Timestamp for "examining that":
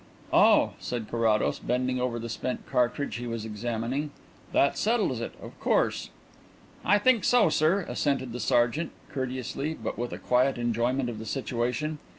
3.45-4.75